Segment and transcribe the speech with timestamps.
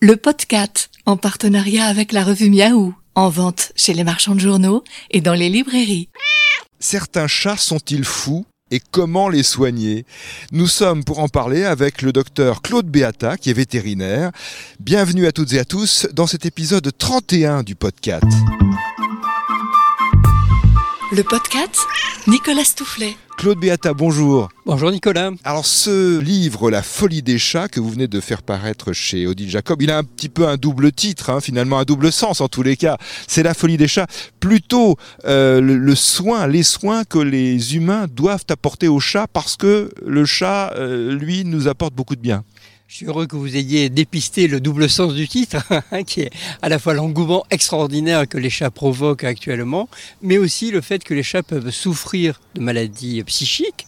[0.00, 4.84] Le podcast, en partenariat avec la revue Miaou, en vente chez les marchands de journaux
[5.10, 6.08] et dans les librairies.
[6.78, 10.06] Certains chats sont-ils fous et comment les soigner?
[10.52, 14.30] Nous sommes pour en parler avec le docteur Claude Beata, qui est vétérinaire.
[14.78, 18.22] Bienvenue à toutes et à tous dans cet épisode 31 du podcast.
[21.10, 21.78] Le podcast,
[22.26, 23.16] Nicolas Stoufflet.
[23.38, 24.50] Claude Beata, bonjour.
[24.66, 25.30] Bonjour Nicolas.
[25.42, 29.48] Alors ce livre, La folie des chats, que vous venez de faire paraître chez Odile
[29.48, 32.48] Jacob, il a un petit peu un double titre, hein, finalement un double sens en
[32.48, 32.98] tous les cas.
[33.26, 34.06] C'est La folie des chats,
[34.38, 39.56] plutôt euh, le, le, soin, les soins que les humains doivent apporter aux chats parce
[39.56, 42.44] que le chat, euh, lui, nous apporte beaucoup de bien.
[42.88, 45.58] Je suis heureux que vous ayez dépisté le double sens du titre,
[45.92, 46.30] hein, qui est
[46.62, 49.90] à la fois l'engouement extraordinaire que les chats provoquent actuellement,
[50.22, 53.86] mais aussi le fait que les chats peuvent souffrir de maladies psychiques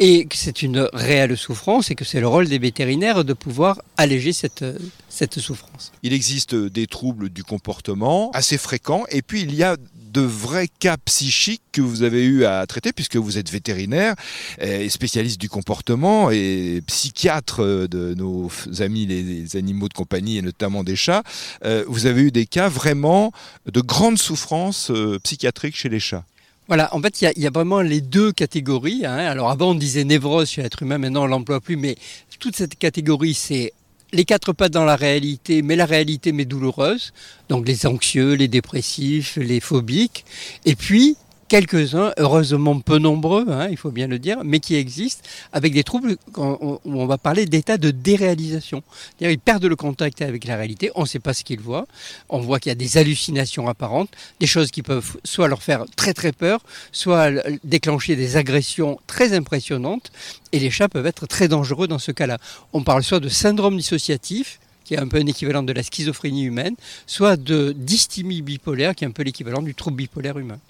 [0.00, 3.80] et que c'est une réelle souffrance et que c'est le rôle des vétérinaires de pouvoir
[3.96, 4.64] alléger cette,
[5.08, 5.92] cette souffrance.
[6.02, 9.76] Il existe des troubles du comportement assez fréquents et puis il y a
[10.12, 14.14] de vrais cas psychiques que vous avez eu à traiter puisque vous êtes vétérinaire
[14.60, 20.84] et spécialiste du comportement et psychiatre de nos amis les animaux de compagnie et notamment
[20.84, 21.22] des chats.
[21.64, 23.32] Euh, vous avez eu des cas vraiment
[23.70, 26.24] de grandes souffrances euh, psychiatriques chez les chats.
[26.68, 29.04] Voilà, en fait, il y, y, a vraiment les deux catégories.
[29.04, 29.16] Hein.
[29.16, 31.96] Alors avant, on disait névrose chez l'être humain, maintenant on l'emploie plus, mais
[32.38, 33.72] toute cette catégorie, c'est
[34.12, 37.12] les quatre pattes dans la réalité, mais la réalité mais douloureuse,
[37.48, 40.24] donc les anxieux, les dépressifs, les phobiques,
[40.64, 41.16] et puis
[41.50, 45.82] quelques-uns, heureusement peu nombreux, hein, il faut bien le dire, mais qui existent, avec des
[45.82, 48.84] troubles où on va parler d'état de déréalisation.
[49.20, 51.88] Ils perdent le contact avec la réalité, on ne sait pas ce qu'ils voient,
[52.28, 55.86] on voit qu'il y a des hallucinations apparentes, des choses qui peuvent soit leur faire
[55.96, 56.60] très très peur,
[56.92, 57.32] soit
[57.64, 60.12] déclencher des agressions très impressionnantes,
[60.52, 62.38] et les chats peuvent être très dangereux dans ce cas-là.
[62.72, 66.44] On parle soit de syndrome dissociatif, qui est un peu un équivalent de la schizophrénie
[66.44, 66.76] humaine,
[67.08, 70.60] soit de dysthymie bipolaire, qui est un peu l'équivalent du trouble bipolaire humain.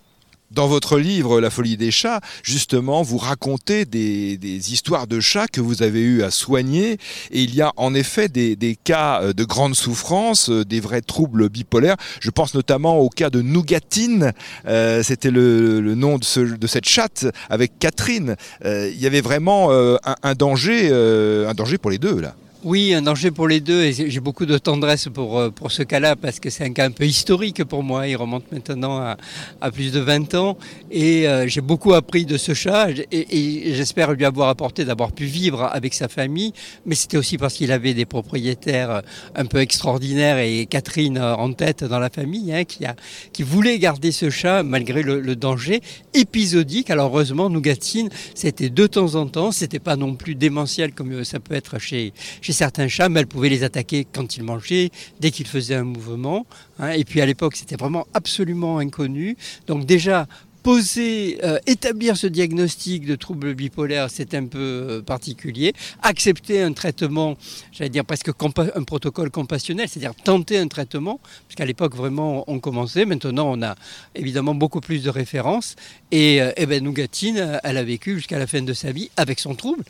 [0.50, 5.60] Dans votre livre La folie des chats, justement, vous racontez des, histoires de chats que
[5.60, 6.98] vous avez eu à soigner.
[7.30, 11.02] Et il y a en effet des, cas euh, de grande souffrance, euh, des vrais
[11.02, 11.97] troubles bipolaires.
[12.19, 14.32] Je pense notamment au cas de Nougatine.
[14.66, 18.34] Euh, C'était le, nom de, ce, de, cette chatte avec Catherine.
[18.64, 22.34] Il y avait vraiment un, un, danger, un danger pour les deux, là.
[22.62, 25.82] Oui, un danger pour les deux et j'ai beaucoup de tendresse pour, euh, pour ce
[25.82, 28.06] cas-là parce que c'est un cas un peu historique pour moi.
[28.06, 29.16] Il remonte maintenant à,
[29.62, 30.59] à plus de 20 ans
[30.91, 35.25] et euh, j'ai beaucoup appris de ce chat et, j'espère lui avoir apporté d'avoir pu
[35.25, 36.53] vivre avec sa famille,
[36.84, 39.00] mais c'était aussi parce qu'il avait des propriétaires
[39.34, 42.94] un peu extraordinaires et Catherine en tête dans la famille hein, qui, a,
[43.32, 45.81] qui voulait garder ce chat malgré le, danger
[46.12, 46.91] épisodique.
[46.91, 51.41] Alors heureusement, Nougatine, c'était de temps en temps, c'était pas non plus démentiel comme ça
[51.41, 52.12] peut être chez
[52.53, 54.91] certains chats, mais elle pouvait les attaquer quand ils mangeaient,
[55.21, 56.47] dès qu'ils faisaient un mouvement.
[56.78, 56.91] Hein.
[56.91, 59.37] Et puis à l'époque, c'était vraiment absolument inconnu.
[59.66, 60.27] Donc déjà,
[60.62, 65.72] poser, euh, établir ce diagnostic de trouble bipolaire, c'est un peu euh, particulier.
[66.03, 67.37] Accepter un traitement,
[67.72, 72.59] j'allais dire presque un protocole compassionnel, c'est-à-dire tenter un traitement, parce qu'à l'époque vraiment on
[72.59, 73.05] commençait.
[73.05, 73.75] Maintenant on a
[74.15, 75.77] évidemment beaucoup plus de références.
[76.11, 79.41] Et, euh, et ben Nougatine, elle a vécu jusqu'à la fin de sa vie avec
[79.41, 79.84] son trouble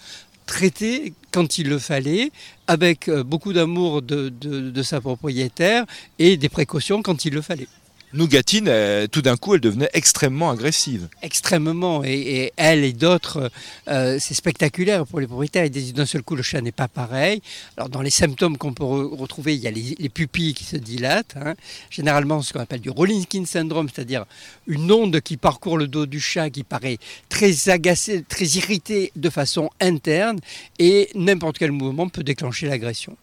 [0.51, 2.33] traité quand il le fallait,
[2.67, 5.85] avec beaucoup d'amour de, sa propriétaire
[6.19, 7.69] et des précautions quand il le fallait.
[8.13, 11.09] Nougatine, euh, tout d'un coup, elle devenait extrêmement agressive.
[11.23, 12.03] Extrêmement.
[12.05, 13.51] Et, elle et d'autres,
[13.89, 15.65] euh, c'est spectaculaire pour les propriétaires.
[15.65, 17.41] Ils disent d'un seul coup, le chat n'est pas pareil.
[17.77, 20.65] Alors, dans les symptômes qu'on peut re retrouver, il y a les, les pupilles qui
[20.65, 21.37] se dilatent.
[21.37, 21.55] Hein.
[21.89, 24.25] Généralement, ce qu'on appelle du rolling skin syndrome, c'est-à-dire
[24.67, 26.99] une onde qui parcourt le dos du chat, qui paraît
[27.29, 30.41] très agacée, très irritée de façon interne.
[30.81, 33.17] Et n'importe quel mouvement peut déclencher l'agression.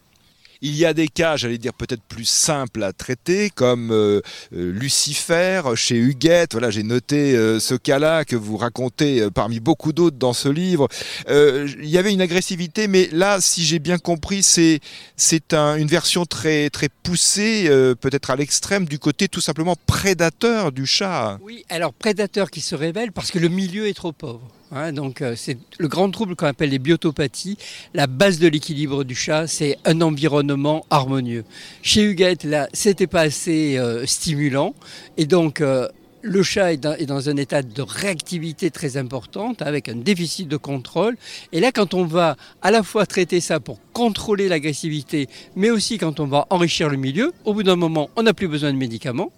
[0.60, 4.20] Il y a des cas, j'allais dire peut-être plus simples à traiter, comme euh,
[4.50, 6.52] Lucifer chez Huguette.
[6.52, 10.48] Voilà, j'ai noté euh, ce cas-là que vous racontez euh, parmi beaucoup d'autres dans ce
[10.48, 10.88] livre.
[11.28, 14.80] Euh, il y avait une agressivité, mais là, si j'ai bien compris, c'est
[15.16, 19.76] c'est un, une version très très poussée, euh, peut-être à l'extrême, du côté tout simplement
[19.86, 21.38] prédateur du chat.
[21.42, 24.50] Oui, alors prédateur qui se révèle parce que le milieu est trop pauvre.
[24.70, 27.56] Hein, donc euh, c'est le grand trouble qu'on appelle les biotopathies.
[27.94, 31.44] La base de l'équilibre du chat, c'est un environnement harmonieux.
[31.82, 34.74] Chez Huguette, là, c'était pas assez euh, stimulant,
[35.16, 35.88] et donc euh,
[36.20, 40.48] le chat est dans, est dans, un état de réactivité très importante, avec un déficit
[40.48, 41.16] de contrôle.
[41.52, 45.96] Et là, quand on va à la fois traiter ça pour contrôler l'agressivité, mais aussi
[45.96, 48.78] quand on va enrichir le milieu, au bout d'un moment, on n'a plus besoin de
[48.78, 49.32] médicaments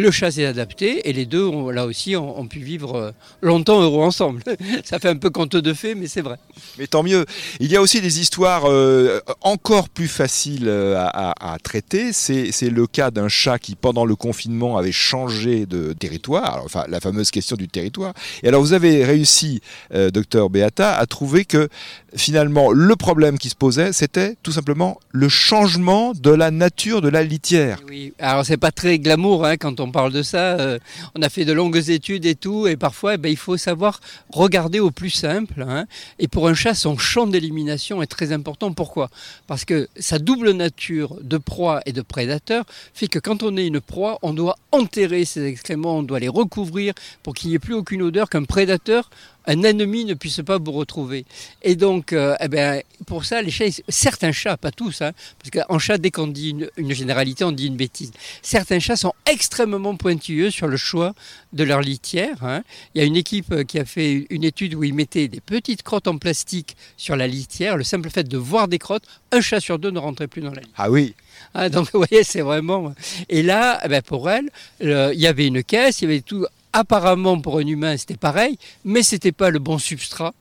[0.00, 3.10] Et le chat s'est adapté et les deux, ont, là aussi, ont, pu vivre euh,
[3.42, 4.42] longtemps heureux ensemble.
[4.84, 6.36] Ça fait un peu conte de fées, mais c'est vrai.
[6.78, 7.26] Mais tant mieux.
[7.58, 12.14] Il y a aussi des histoires euh, encore plus faciles euh, à, traiter.
[12.14, 16.62] C'est le cas d'un chat qui, pendant le confinement, avait changé de territoire.
[16.64, 18.14] enfin, la fameuse question du territoire.
[18.42, 19.60] Et alors, vous avez réussi,
[19.92, 21.68] docteur Beata, à trouver que
[22.16, 27.08] finalement, le problème qui se posait, c'était tout simplement le changement de la nature de
[27.08, 27.80] la litière.
[27.88, 30.58] Oui, alors c'est pas très glamour hein, quand on parle de ça.
[30.58, 30.78] Euh,
[31.14, 34.00] on a fait de longues études et tout, et parfois, eh ben, il faut savoir
[34.32, 35.62] regarder au plus simple.
[35.68, 35.86] Hein.
[36.18, 38.72] Et pour un chat, son champ d'élimination est très important.
[38.72, 39.10] Pourquoi?
[39.46, 42.64] Parce que sa double nature de proie et de prédateur
[42.94, 46.28] fait que quand on est une proie, on doit enterrer ses excréments, on doit les
[46.28, 49.10] recouvrir pour qu'il n'y ait plus aucune odeur qu'un prédateur
[49.46, 51.24] un ennemi ne puisse pas vous retrouver.
[51.62, 55.50] Et donc, euh, eh ben, pour ça, les chats, certains chats, pas tous, hein, parce
[55.50, 58.12] qu'en chat, dès qu'on dit une, généralité, on dit une bêtise.
[58.42, 61.14] Certains chats sont extrêmement pointilleux sur le choix
[61.52, 62.42] de leur litière.
[62.42, 62.62] Hein.
[62.94, 65.82] Il y a une équipe qui a fait une étude où ils mettaient des petites
[65.82, 67.76] crottes en plastique sur la litière.
[67.76, 70.50] Le simple fait de voir des crottes, un chat sur deux ne rentrait plus dans
[70.50, 70.74] la litière.
[70.76, 71.14] Ah oui
[71.54, 72.94] ah, donc, vous voyez, c'est vraiment.
[73.28, 74.50] Et là, eh ben, pour elle,
[74.80, 78.56] il y avait une caisse, il y avait tout apparemment pour un humain c'était pareil,
[78.84, 80.34] mais c'était pas le bon substrat.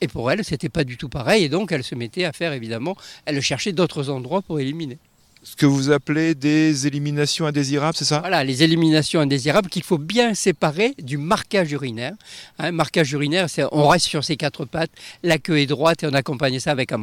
[0.00, 1.44] Et pour elle, c'était pas du tout pareil.
[1.44, 2.96] Et donc, elle se mettait à faire, évidemment,
[3.26, 4.98] elle cherchait d'autres endroits pour éliminer
[5.44, 8.20] ce que vous appelez des éliminations indésirables, c'est ça?
[8.20, 12.14] Voilà, les éliminations indésirables qu'il faut bien séparer du marquage urinaire.
[12.58, 14.90] Un hein, marquage urinaire, c'est on reste sur ses quatre pattes,
[15.22, 17.00] la queue est droite et on accompagne ça avec un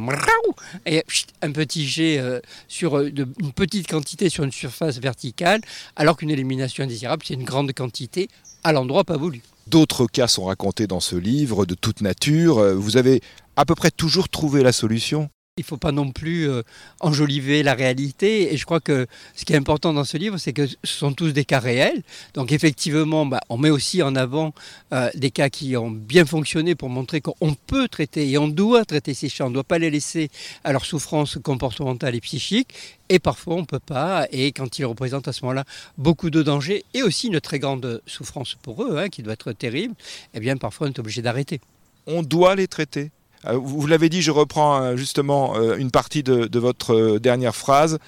[0.86, 1.04] et
[1.40, 3.10] un petit jet euh, sur euh,
[3.40, 5.60] une petite quantité sur une surface verticale,
[5.94, 8.28] alors qu'une élimination indésirable, c'est une grande quantité
[8.64, 9.40] à l'endroit pas voulu.
[9.68, 12.58] D'autres cas sont racontés dans ce livre de toute nature.
[12.58, 13.20] Euh, vous avez
[13.54, 15.30] à peu près toujours trouvé la solution?
[15.58, 16.62] Il ne faut pas non plus euh,
[17.00, 18.54] enjoliver la réalité.
[18.54, 21.12] Et je crois que ce qui est important dans ce livre, c'est que ce sont
[21.12, 22.02] tous des cas réels.
[22.32, 24.54] Donc effectivement, bah, on met aussi en avant
[24.94, 28.86] euh, des cas qui ont bien fonctionné pour montrer qu'on peut traiter et on doit
[28.86, 29.44] traiter ces chats.
[29.44, 30.30] On ne doit pas les laisser
[30.64, 32.72] à leur souffrance comportementale et psychique.
[33.10, 34.26] Et parfois, on ne peut pas.
[34.32, 35.64] Et quand ils représentent à ce moment-là
[35.98, 39.52] beaucoup de dangers et aussi une très grande souffrance pour eux, hein, qui doit être
[39.52, 39.94] terrible,
[40.32, 41.60] eh bien parfois on est obligé d'arrêter.
[42.06, 43.10] On doit les traiter
[43.44, 47.98] vous l'avez dit, je reprends euh, justement euh, une partie de, votre dernière phrase.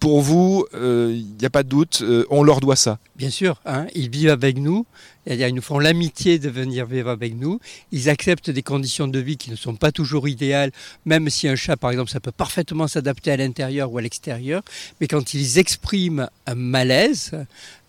[0.00, 2.98] Pour vous, il n'y a pas de doute, on leur doit ça.
[3.14, 4.84] Bien sûr, hein, ils vivent avec nous,
[5.26, 7.60] ils nous font l'amitié de venir vivre avec nous,
[7.92, 10.72] ils acceptent des conditions de vie qui ne sont pas toujours idéales,
[11.04, 14.62] même si un chat, par exemple, ça peut parfaitement s'adapter à l'intérieur ou à l'extérieur,
[15.00, 17.32] mais quand ils expriment un malaise,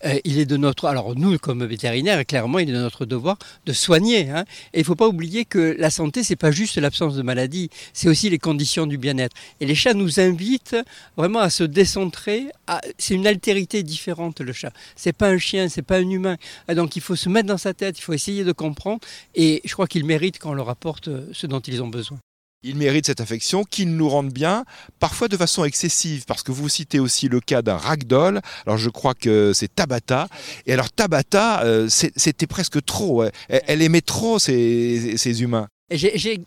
[0.06, 3.38] euh, il est de notre, alors nous comme vétérinaires, clairement, il est de notre devoir
[3.66, 4.30] de soigner.
[4.30, 4.46] Hein.
[4.74, 7.70] Et il ne faut pas oublier que la santé, c'est pas juste l'absence de maladie,
[7.94, 9.36] c'est aussi les conditions du bien-être.
[9.60, 10.76] Et les chats nous invitent
[11.16, 12.48] vraiment à se décentrer.
[12.98, 14.74] C'est une altérité différente le chat.
[14.96, 16.38] C'est pas un chien, c'est pas un humain.
[16.70, 19.00] donc il faut se mettre dans sa tête, il faut essayer de comprendre.
[19.36, 22.20] Et je crois qu'ils méritent qu'on leur apporte ce dont ils ont besoin.
[22.66, 24.64] Ils méritent cette affection, qu'ils nous rendent bien,
[25.00, 28.40] parfois de façon excessive, parce que vous citez aussi le cas d'un ragdoll.
[28.66, 30.30] Alors je crois que c'est Tabata.
[30.66, 33.26] Et alors Tabata, euh, c'était presque trop.
[33.50, 35.68] Elle, aimait trop ces, humains.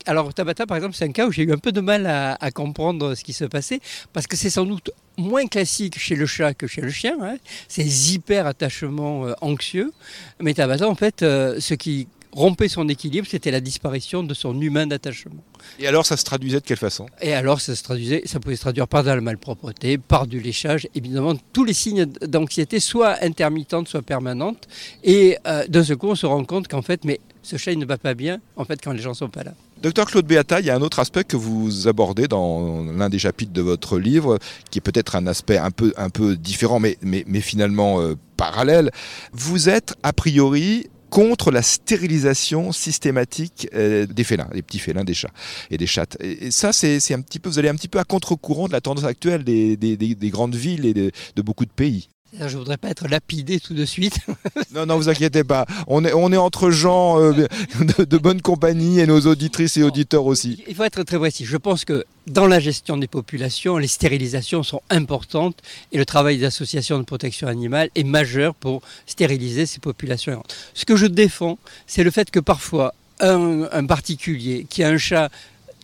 [0.05, 2.51] Alors Tabata, par exemple, c'est un cas où j'ai eu un peu de mal à,
[2.51, 3.79] comprendre ce qui se passait,
[4.13, 7.17] parce que c'est sans doute moins classique chez le chat que chez le chien.
[7.21, 7.37] Hein.
[7.67, 9.91] Ces hyper attachements euh, anxieux.
[10.39, 14.59] Mais Tabata, en fait, euh, ce qui rompait son équilibre, c'était la disparition de son
[14.61, 15.43] humain d'attachement.
[15.79, 17.07] Et alors, ça se traduisait de quelle façon?
[17.19, 20.39] Et alors, ça se traduisait, ça pouvait se traduire par de la malpropreté, par du
[20.39, 24.67] léchage, évidemment, tous les signes d'anxiété, soit intermittentes, soit permanentes.
[25.03, 27.85] Et euh, d'un seul coup, on se rend compte qu'en fait, mais ce il ne
[27.85, 29.53] va pas bien, en fait, quand les gens sont pas là.
[29.81, 33.19] Docteur Claude Beata, il y a un autre aspect que vous abordez dans l'un des
[33.19, 34.39] chapitres de votre livre,
[34.71, 38.15] qui est peut-être un aspect un peu, un peu différent, mais, mais, mais finalement euh,
[38.35, 38.91] parallèle.
[39.33, 45.13] Vous êtes, a priori, contre la stérilisation systématique euh, des félins, des petits félins, des
[45.13, 45.31] chats
[45.71, 46.17] et des chattes.
[46.21, 48.81] Et, ça, c'est un petit peu, vous allez un petit peu à contre-courant de la
[48.81, 52.09] tendance actuelle des, grandes villes et de, beaucoup de pays.
[52.33, 54.19] Je ne voudrais pas être lapidé tout de suite.
[54.73, 55.65] non, non, vous inquiétez pas.
[55.87, 57.47] On est, on est entre gens euh,
[57.79, 60.63] de, bonne compagnie et nos auditrices et auditeurs aussi.
[60.67, 61.45] Il faut être très précis.
[61.45, 65.57] Je pense que dans la gestion des populations, les stérilisations sont importantes
[65.93, 70.43] et le travail des associations de protection animale est majeur pour stériliser ces populations.
[70.73, 71.57] Ce que je défends,
[71.87, 75.29] c'est le fait que parfois, un, un particulier qui a un chat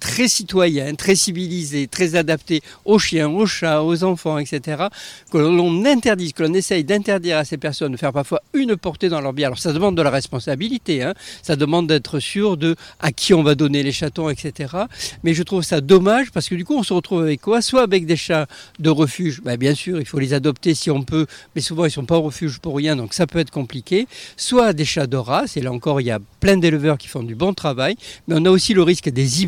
[0.04, 4.88] très citoyen, très civilisé, très adapté aux chiens, aux chats, aux enfants, etc.,
[5.32, 9.08] que l'on interdise, que l'on essaye d'interdire à ces personnes de faire parfois une portée
[9.08, 9.48] dans leur bien.
[9.48, 11.14] Alors ça demande de la responsabilité, hein.
[11.42, 14.76] ça demande d'être sûr de à qui on va donner les chatons, etc.
[15.24, 17.62] Mais je trouve ça dommage parce que du coup on se retrouve avec quoi?
[17.62, 18.48] Soit avec des chats
[18.80, 21.92] de refuge, ben, bien sûr il faut les adopter si on peut, mais souvent ils
[21.92, 24.06] sont pas au refuge pour rien, donc ça peut être compliqué.
[24.36, 27.24] Soit des chats de race, et là encore il y a plein d'éleveurs qui font
[27.24, 27.96] du bon travail,
[28.28, 29.44] mais on a aussi le risque des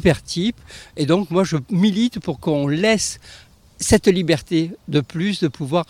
[0.97, 3.19] Et donc moi je milite pour qu'on laisse
[3.79, 5.85] cette liberté de plus de pouvoir,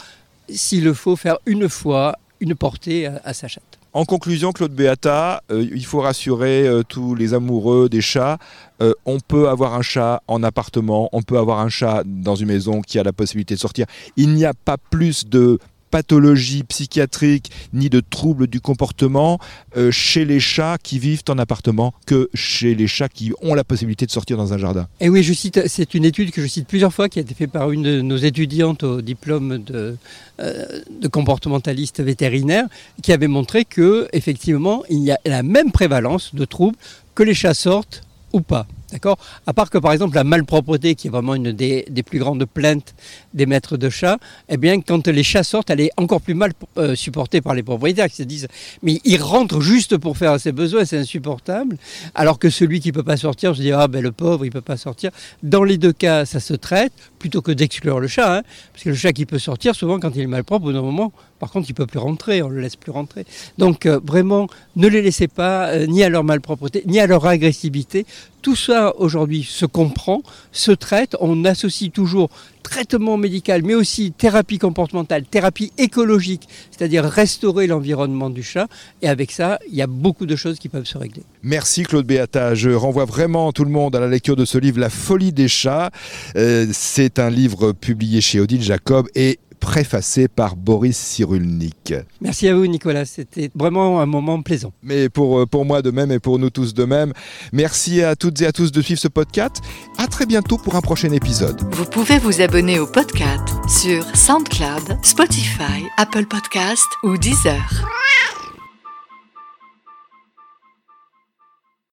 [0.50, 3.64] s'il le faut, faire une fois une portée à, sa chatte.
[3.94, 8.38] En conclusion, Claude Beata, euh, il faut rassurer euh, tous les amoureux des chats.
[8.82, 12.48] Euh, on peut avoir un chat en appartement, on peut avoir un chat dans une
[12.48, 13.86] maison qui a la possibilité de sortir.
[14.18, 15.60] Il n'y a pas plus de
[15.96, 19.40] pathologie psychiatrique ni de troubles du comportement
[19.78, 23.64] euh, chez les chats qui vivent en appartement que chez les chats qui ont la
[23.64, 24.90] possibilité de sortir dans un jardin.
[25.00, 27.34] Et oui, je cite, c'est une étude que je cite plusieurs fois qui a été
[27.34, 29.96] faite par une de nos étudiantes au diplôme de,
[30.42, 30.66] euh,
[31.02, 32.66] de comportementaliste vétérinaire
[33.02, 36.76] qui avait montré que effectivement il y a la même prévalence de troubles
[37.16, 38.68] que les chats sortent ou pas.
[38.96, 42.46] D'accord À part que par exemple la malpropreté, qui est vraiment une des, plus grandes
[42.46, 42.96] plaintes
[43.34, 46.54] des maîtres de chats, eh bien quand les chats sortent, elle est encore plus mal
[46.78, 48.48] euh, supportée par les propriétaires qui se disent
[48.84, 51.76] mais il rentre juste pour faire ses besoins, c'est insupportable.
[52.14, 54.50] Alors que celui qui ne peut pas sortir, je dis ah ben le pauvre, il
[54.50, 55.12] peut pas sortir.
[55.44, 56.94] Dans les deux cas, ça se traite
[57.26, 60.12] plutôt que d'exclure le chat, hein, parce que le chat qui peut sortir, souvent quand
[60.16, 62.92] il est malpropre, au moment, par contre, il peut plus rentrer, on le laisse plus
[62.92, 63.26] rentrer.
[63.58, 67.26] Donc euh, vraiment, ne les laissez pas euh, ni à leur malpropreté, ni à leur
[67.26, 68.06] agressivité.
[68.44, 71.18] Tout ça aujourd'hui se comprend, se traite.
[71.20, 72.30] On associe toujours
[72.66, 78.68] traitement médical, mais aussi thérapie comportementale, thérapie écologique, c'est-à-dire restaurer l'environnement du chat.
[79.04, 81.24] Et avec ça, il y a beaucoup de choses qui peuvent se régler.
[81.44, 82.56] Merci Claude Béata.
[82.56, 85.48] Je renvoie vraiment tout le monde à la lecture de ce livre, La folie des
[85.48, 85.92] chats.
[86.36, 91.94] Euh, c'est un livre publié chez Odile Jacob et préfacé par Boris Cyrulnik.
[92.22, 94.74] Merci à vous Nicolas, c'était vraiment un moment plaisant.
[94.84, 97.14] Mais pour, euh, pour moi de même et pour nous tous de même,
[97.52, 99.58] merci à toutes et à tous de suivre ce podcast.
[99.98, 101.62] À très bientôt pour un prochain épisode.
[101.72, 108.05] Vous pouvez vous abonner au podcast sur SoundCloud, Spotify, Apple Podcast ou Deezer.